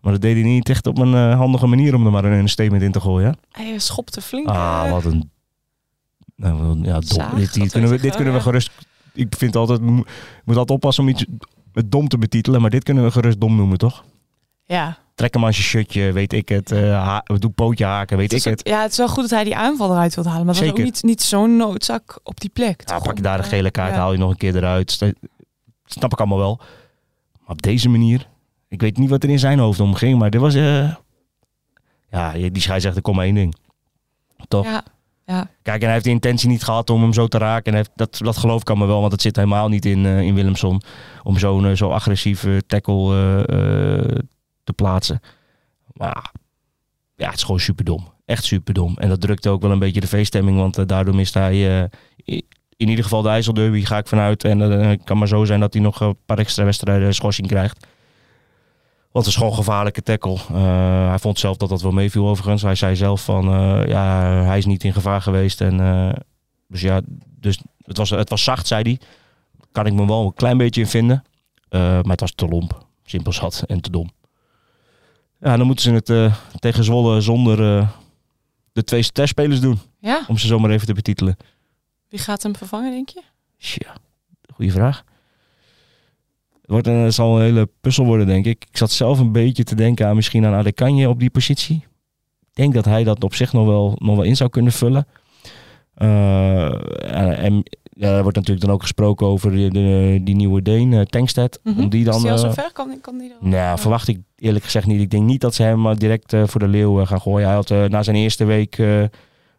[0.00, 2.48] Maar dat deed hij niet echt op een uh, handige manier om er maar een
[2.48, 3.36] statement in te gooien.
[3.50, 4.48] Hij schopte flink.
[4.48, 5.30] Ah, wat een...
[6.36, 7.36] Nou, ja, dom.
[7.36, 8.70] dit, dit, kunnen we, dit kunnen we gerust...
[9.14, 9.78] Ik vind altijd...
[9.78, 10.04] Je
[10.44, 11.24] moet altijd oppassen om iets
[11.86, 14.04] dom te betitelen, maar dit kunnen we gerust dom noemen, toch?
[14.72, 14.96] Ja.
[15.14, 16.70] Trek hem aan je shirtje, weet ik het.
[16.70, 18.68] ha- doe pootje haken, weet Het ik het.
[18.68, 20.44] ja, het is wel goed dat hij die aanval eruit wil halen.
[20.46, 22.82] Maar dat was ook niet, niet zo'n noodzak op die plek.
[22.86, 23.98] Ja, pak je daar een gele kaart, ja.
[23.98, 25.12] haal je nog een keer eruit.
[25.84, 26.56] Snap ik allemaal wel.
[27.40, 28.28] Maar op deze manier,
[28.68, 30.54] ik weet niet wat er in zijn hoofd omging, maar dit was...
[30.54, 30.94] eh
[32.10, 33.54] ja, die scheidsrechter kon maar één ding.
[34.48, 34.64] Toch?
[34.64, 34.82] Ja,
[35.26, 35.48] ja.
[35.62, 37.72] Kijk, en hij heeft de intentie niet gehad om hem zo te raken.
[37.72, 40.20] En heeft, dat, dat geloof ik allemaal wel, want het zit helemaal niet in, eh,
[40.20, 40.82] in Willemson.
[41.22, 44.18] Om zo'n zo agressieve tackle eh,
[44.64, 45.20] te plaatsen.
[45.92, 46.32] Maar
[47.16, 48.12] ja, het is gewoon superdom.
[48.24, 48.96] Echt superdom.
[48.98, 51.82] En dat drukte ook wel een beetje de feeststemming, want eh, daardoor mist hij...
[51.82, 52.40] eh,
[52.76, 54.44] in ieder geval de IJsselderby ga ik vanuit.
[54.44, 57.46] En eh, het kan maar zo zijn dat hij nog een paar extra wedstrijden schorsing
[57.46, 57.86] krijgt.
[59.10, 60.38] Want het is gewoon een gevaarlijke tackle.
[61.08, 62.62] Hij vond zelf dat dat wel meeviel overigens.
[62.62, 63.44] Hij zei zelf van,
[63.88, 65.60] ja, hij is niet in gevaar geweest.
[65.60, 65.76] En,
[66.68, 67.00] dus ja,
[67.40, 69.00] dus het, was, het was zacht, zei hij.
[69.72, 71.24] Kan ik me wel een klein beetje in vinden.
[71.70, 72.86] Maar het was te lomp.
[73.04, 74.10] Simpel zat en te dom.
[75.42, 77.88] Ja, dan moeten ze het eh, tegen Zwolle zonder eh,
[78.72, 79.78] de twee sterspelers doen.
[79.98, 81.36] ja, Om ze zomaar even te betitelen.
[82.08, 83.22] wie gaat hem vervangen, denk je?
[83.58, 83.96] Tja,
[84.54, 85.04] goede vraag.
[86.60, 88.64] Het, wordt een, het zal een hele puzzel worden, denk ik.
[88.70, 91.76] Ik zat zelf een beetje te denken aan misschien aan Adekanje op die positie.
[92.40, 95.06] Ik denk dat hij dat op zich nog wel, nog wel in zou kunnen vullen.
[96.02, 101.06] Eh, en ja, er wordt natuurlijk dan ook gesproken over die, de- die nieuwe Deen,
[101.06, 101.60] Tankstead.
[101.62, 101.80] Mhm.
[101.80, 102.70] Om die dan, is hij al eh, zover?
[102.72, 105.00] Kan, kan die er nou, verwacht ik eerlijk gezegd niet.
[105.00, 107.46] Ik denk niet dat ze hem eh, direct voor de leeuw gaan gooien.
[107.46, 108.82] Hij had na zijn eerste week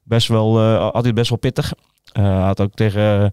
[0.03, 0.57] best wel,
[0.93, 1.73] het best wel pittig.
[2.13, 3.31] Hij had ook tegen,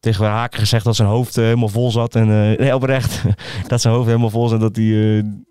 [0.00, 2.14] tegen Haken gezegd dat zijn hoofd helemaal vol zat.
[2.14, 3.22] En eh nee, oprecht,
[3.68, 4.60] dat zijn hoofd helemaal vol zat.
[4.60, 4.84] Dat hij,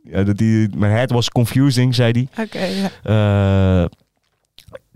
[0.04, 2.46] ja, dat hij, mijn head was confusing, zei hij.
[2.46, 3.90] Oké, ja.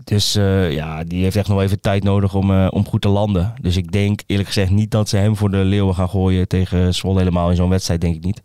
[0.04, 3.08] Dus eh, ja, die heeft echt nog even tijd nodig om, eh, om goed te
[3.08, 3.54] landen.
[3.60, 6.94] Dus ik denk eerlijk gezegd niet dat ze hem voor de leeuwen gaan gooien tegen
[6.94, 8.42] Zwolle helemaal in zo'n wedstrijd, denk ik niet.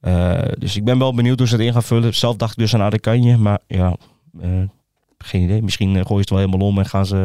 [0.00, 2.14] Eh, dus ik ben wel benieuwd hoe ze het in gaan vullen.
[2.14, 3.96] Zelf dacht ik dus aan Adekanje, maar ja,
[5.18, 5.62] geen idee.
[5.62, 7.16] Misschien gooien ze het wel helemaal om en gaan ze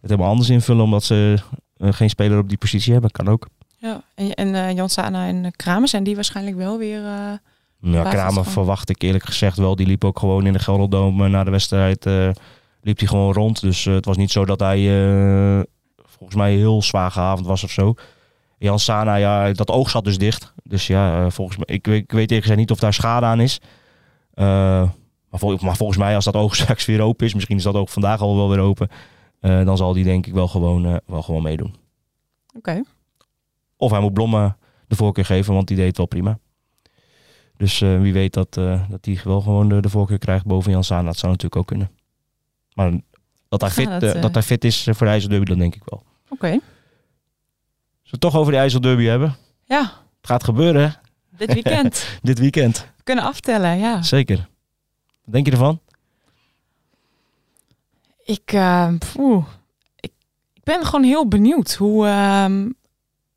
[0.00, 1.38] het helemaal anders invullen omdat ze
[1.78, 3.10] geen speler op die positie hebben.
[3.10, 3.48] Kan ook.
[3.78, 4.02] ja.
[4.14, 7.02] En, en eh, Jan Sana en Kramer zijn die waarschijnlijk wel weer...
[7.80, 9.76] Ja, Kramer verwacht ik eerlijk gezegd wel.
[9.76, 12.06] Die liep ook gewoon in de Gelderdoom eh, na de wedstrijd.
[12.88, 13.60] Liep hij gewoon rond.
[13.60, 15.60] Dus eh, het was niet zo dat hij eh,
[15.96, 17.94] volgens mij heel zwaar gehavend was of zo.
[18.58, 20.52] Jan Sana, ja, dat oog zat dus dicht.
[20.62, 23.26] Dus ja, eh, volgens mij, ik, weet- ik weet tegen gezegd niet of daar schade
[23.26, 23.60] aan is.
[24.34, 27.74] Maar, vol- maar volgens mij, als dat oog straks weer open is, misschien is dat
[27.74, 28.88] ook vandaag al wel weer open.
[29.40, 31.74] dan zal die denk ik wel gewoon, eh, wel gewoon meedoen.
[32.56, 32.82] Oké.
[33.76, 36.38] Of hij moet Blommen de voorkeur geven, want die deed het wel prima.
[37.56, 38.52] Dus wie weet dat,
[38.88, 41.04] dat hij wel gewoon de, de voorkeur krijgt boven Jan Saan.
[41.04, 41.90] Dat zou natuurlijk ook kunnen.
[42.78, 42.92] Maar
[43.48, 45.58] dat hij fit, dat, eh, eh, dat hij fit is eh, voor de IJsselderby, dat
[45.58, 46.02] denk ik wel.
[46.28, 46.46] Oké.
[46.46, 46.62] Zullen
[48.02, 49.36] we het toch over de IJsselderby hebben?
[49.64, 49.80] Ja,
[50.20, 50.88] Het gaat gebeuren hè?
[51.36, 52.06] dit weekend.
[52.22, 52.78] dit weekend.
[52.96, 54.02] We kunnen aftellen, ja.
[54.02, 54.36] Zeker.
[55.24, 55.80] Wat denk je ervan?
[58.24, 59.46] Ik, eh, poeh.
[60.00, 60.12] ik,
[60.52, 62.68] ik ben gewoon heel benieuwd hoe, ehm,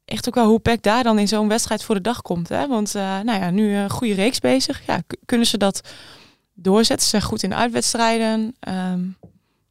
[0.05, 2.49] echt ook wel hoe PEC daar dan in zo'n wedstrijd voor de dag komt.
[2.49, 2.67] Hè?
[2.67, 4.85] Want eh, nou ja, nu een goede reeks bezig.
[4.85, 5.81] Ja, kunnen ze dat
[6.53, 7.03] doorzetten?
[7.05, 8.55] Ze zijn goed in de uitwedstrijden.
[8.59, 9.09] Nou,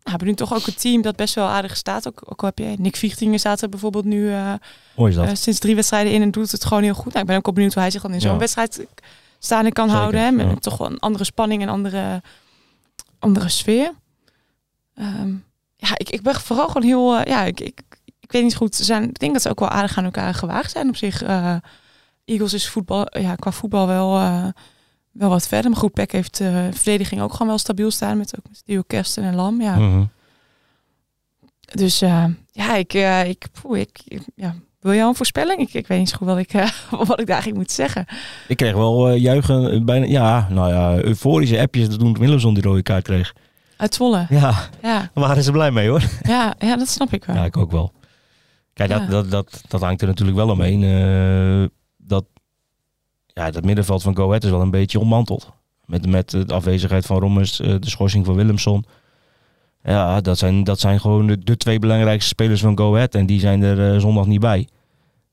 [0.02, 2.08] hebben nu toch ook een team dat best wel aardig staat.
[2.08, 4.52] Ook, ook al heb je Nick Viechtingen staat er bijvoorbeeld nu eh,
[4.96, 5.26] Mooi is dat.
[5.28, 7.04] eh, sinds drie wedstrijden in en doet het gewoon heel goed.
[7.12, 8.38] Nou, ik ben ook benieuwd hoe hij zich dan in zo'n Ja.
[8.38, 8.86] wedstrijd
[9.38, 10.20] staande kan Zeker, houden.
[10.22, 10.30] Hè?
[10.30, 10.54] Met ja.
[10.54, 12.22] toch wel een andere spanning en andere,
[13.18, 13.92] andere sfeer.
[14.94, 15.32] Ehm,
[15.76, 17.16] ja, ik, ik ben vooral gewoon heel...
[17.16, 17.80] eh, ja, ik, ik,
[18.20, 18.74] ik weet niet goed.
[18.74, 21.22] Ze Zijn, ik denk dat ze ook wel aardig aan elkaar gewaagd zijn op zich.
[22.24, 24.20] Eagles is voetbal, ja, qua voetbal wel,
[25.12, 25.70] wel wat verder.
[25.70, 28.18] Maar goed, Peck heeft eh verdediging ook gewoon wel stabiel staan.
[28.18, 29.60] Met ook met Dio Kersten en Lam.
[29.62, 29.76] Ja.
[29.78, 30.04] Mhm.
[31.72, 34.54] Dus eh, ja, ik, eh, ik, poeh, ik, ik- ja.
[34.80, 35.60] Wil je al een voorspelling?
[35.60, 36.52] Ik, ik weet niet zo goed wat ik,
[36.90, 38.06] wat ik daar eigenlijk moet zeggen.
[38.48, 43.04] Ik kreeg wel juichen, bijna, ja, nou ja, euforische appjes toen Willemson die rode kaart
[43.04, 43.34] kreeg.
[43.76, 44.26] Uit Zwolle.
[44.28, 46.02] Ja, Ja, daar waren ze blij mee hoor.
[46.22, 47.36] ja, ja dat snap ik wel.
[47.36, 47.92] Ja, ik ook wel.
[48.74, 48.98] Kijk, Ja.
[48.98, 50.82] dat, dat, dat, dat hangt er natuurlijk wel omheen.
[53.40, 55.52] Ja, dat middenveld van Go Ahead is wel een beetje ontmanteld.
[55.84, 58.84] Met, met de afwezigheid van Rommers, eh, de schorsing van Willemson.
[59.82, 63.14] Ja, dat zijn, dat zijn gewoon de, de twee belangrijkste spelers van Go Ahead.
[63.14, 64.68] En die zijn er eh, zondag niet bij.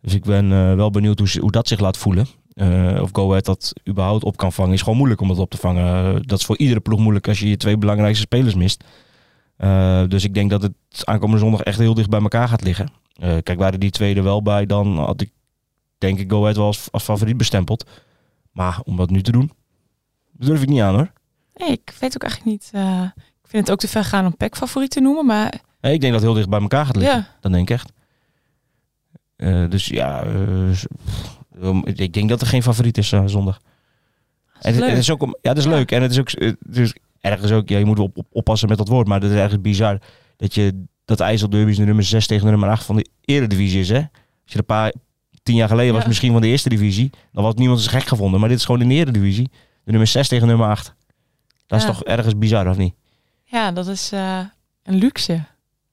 [0.02, 2.28] Dus ik ben eh, wel benieuwd hoe, hoe dat zich laat voelen.
[3.02, 4.74] Of Go Ahead dat überhaupt op kan vangen.
[4.74, 6.22] Is gewoon moeilijk om dat op te vangen.
[6.28, 8.84] Dat is voor iedere ploeg moeilijk als je je twee belangrijkste spelers mist.
[10.08, 12.92] Dus ik denk dat het aankomende zondag echt heel dicht bij elkaar gaat liggen.
[13.44, 15.32] Kijk, waren die twee er wel bij, dan had ik
[15.98, 17.90] denk ik Go Ahead wel als, als favoriet bestempeld.
[18.52, 19.52] Maar om dat nu te doen,
[20.32, 21.12] durf ik niet aan hoor.
[21.54, 22.70] Nee, ik weet ook eigenlijk niet.
[22.74, 23.04] eh,
[23.44, 25.26] ik vind het ook te ver gaan om Peck favoriet te noemen.
[25.26, 27.18] Maar Nee, ik denk dat het heel dicht bij elkaar gaat liggen.
[27.18, 27.92] ja, Dat denk ik echt.
[29.36, 33.60] Eh, dus ja, eh, Ik denk dat er geen favoriet is zondag.
[34.62, 34.90] En het, leuk.
[34.90, 35.70] het is ook, om- ja, dat is Ja.
[35.70, 35.92] leuk.
[35.92, 38.78] En het is ook, het is ergens ook, ja, je moet op, op- oppassen met
[38.78, 40.00] dat woord, maar dat is ergens bizar.
[40.38, 43.80] Dat je, dat IJsselderby is de nummer 6 tegen de nummer 8 van de eredivisie
[43.80, 43.96] is, hè?
[43.98, 44.06] Als
[44.44, 44.94] je er een paar,
[45.48, 46.08] tien jaar geleden was Ja.
[46.08, 48.40] misschien van de eerste divisie, dan was niemand eens gek gevonden.
[48.40, 49.50] Maar dit is gewoon in de eredivisie.
[49.84, 50.94] De nummer 6 tegen nummer 8.
[51.68, 52.94] Dat is toch ergens bizar, of niet?
[53.44, 54.40] Ja, dat is eh,
[54.84, 55.44] een luxe.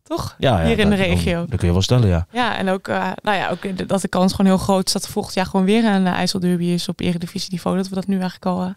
[0.03, 0.35] Toch?
[0.39, 1.41] Ja, ja, Hier in de regio.
[1.41, 2.27] Dat, dat kun je wel stellen, ja.
[2.33, 4.93] Ja, en ook, eh, nou ja, ook de- dat de kans gewoon heel groot is
[4.93, 7.77] dat er volgend jaar gewoon weer een uh, IJsselderby is op eredivisieniveau.
[7.77, 8.75] Dat we dat nu eigenlijk al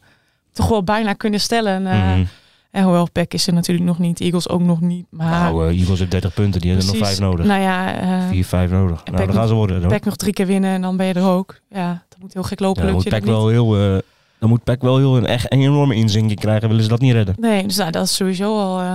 [0.53, 1.87] toch wel bijna kunnen stellen.
[1.87, 2.25] En, Mhm.
[2.71, 5.05] En hoewel Peck is er natuurlijk nog niet, Eagles ook nog niet.
[5.09, 7.17] Maar Nou, eh, Eagles heeft 30 punten, die hebben er nog precies.
[7.19, 7.45] 5 nodig.
[7.45, 9.03] Nou ja, eh 4, 5 nodig.
[9.05, 9.87] Nou, dan gaan ze worden.
[9.87, 11.59] Peck nog drie keer winnen en dan ben je er ook.
[11.69, 12.81] Ja, dat moet heel gek lopen.
[12.81, 13.97] Ja, dan moet Peck wel heel, eh,
[14.39, 16.67] dan moet Peck wel heel een, echt een enorme inzinking krijgen.
[16.67, 17.35] Willen ze dat niet redden?
[17.39, 18.85] Nee, dus nou, dat is sowieso al, eh,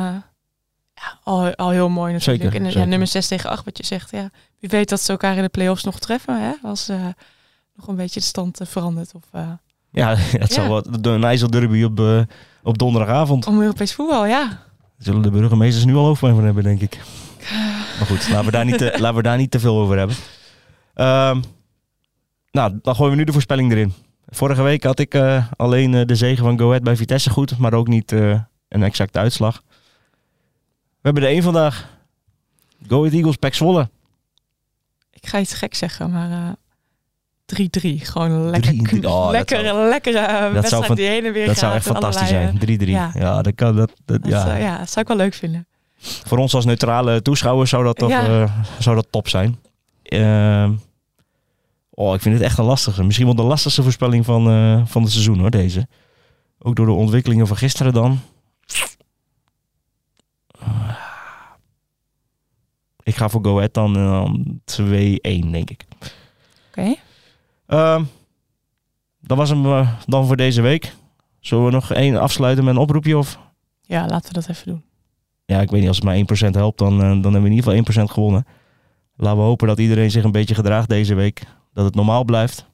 [0.94, 2.42] ja, al, al heel mooi natuurlijk.
[2.52, 4.10] Zeker, en, ja, nummer 6 tegen 8, wat je zegt.
[4.10, 4.30] Ja.
[4.60, 6.42] Wie weet dat ze elkaar in de play-offs nog treffen.
[6.42, 6.52] Hè?
[6.62, 6.96] Als eh,
[7.76, 9.12] nog een beetje de stand eh, verandert.
[9.14, 9.48] Of eh,
[9.90, 10.68] Ja, het Ja.
[10.68, 10.88] wat.
[11.00, 12.20] de- Een IJsselderby op, eh,
[12.62, 13.46] op donderdagavond.
[13.46, 14.48] om Europees voetbal, ja.
[14.48, 14.58] Daar
[14.98, 17.00] zullen de burgemeesters nu al hoofdpijn van hebben, denk ik.
[17.98, 20.16] Maar goed, laten we daar niet te, laten we daar niet te veel over hebben.
[20.94, 21.40] Ehm,
[22.50, 23.92] nou, dan gooien we nu de voorspelling erin.
[24.26, 27.58] Vorige week had ik eh, alleen eh, de zegen van Go Ahead bij Vitesse goed,
[27.58, 29.62] maar ook niet eh, een exacte uitslag.
[30.90, 31.88] We hebben er één vandaag.
[32.86, 33.90] Go Ahead Eagles, Pek Zwolle.
[35.10, 36.56] Ik ga iets gek zeggen, maar
[37.52, 38.06] 3-3.
[38.06, 39.04] Gewoon lekker, 3-3.
[39.04, 41.84] Oh, dat lekkere, zou- lekkere eh, zou wedstrijd die heen en weer Dat zou echt
[41.86, 42.58] fantastisch zijn.
[42.58, 42.88] 3-3.
[42.88, 43.10] ja.
[43.14, 43.42] Ja.
[43.42, 43.76] dat kan.
[43.76, 44.44] Dat, dat, eh, ja.
[44.44, 45.66] dat, eh, ja, dat zou ik wel leuk vinden.
[45.98, 48.26] Voor ons als neutrale toeschouwers zou dat, toch, Ja.
[48.42, 49.58] eh, zou dat top zijn.
[50.02, 50.72] Ehm,
[51.90, 53.04] oh, ik vind het echt een lastige.
[53.04, 55.86] Misschien wel de lastigste voorspelling van, eh, van het seizoen hoor, deze.
[56.58, 58.20] Ook door de ontwikkelingen van gisteren dan.
[63.02, 64.24] Ik ga voor Go Ahead dan eh,
[64.64, 65.84] 2-1, denk ik.
[66.68, 66.94] Oké.
[67.72, 68.04] Ehm,
[69.20, 70.94] dat was hem eh, dan voor deze week.
[71.40, 73.18] Zullen we nog één afsluiten met een oproepje?
[73.18, 73.38] Of?
[73.82, 74.82] Ja, laten we dat even doen.
[75.44, 77.54] ja, ik weet niet, als het maar 1% helpt, dan, eh, dan hebben we in
[77.54, 78.46] ieder geval 1% gewonnen.
[79.16, 81.42] Laten we hopen dat iedereen zich een beetje gedraagt deze week.
[81.72, 82.66] Dat het normaal blijft.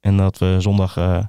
[0.00, 1.24] En dat we zondag eh,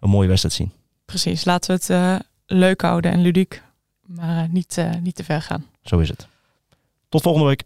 [0.00, 0.72] een mooie wedstrijd zien.
[1.04, 3.62] Precies, laten we het leuk houden en ludiek.
[4.06, 5.66] Maar niet, niet te ver gaan.
[5.82, 6.28] Zo is het.
[7.08, 7.62] Tot volgende week.